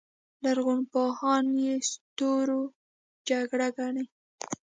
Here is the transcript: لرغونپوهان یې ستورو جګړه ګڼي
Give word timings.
لرغونپوهان 0.43 1.45
یې 1.65 1.75
ستورو 1.89 2.61
جګړه 3.29 3.67
ګڼي 3.77 4.05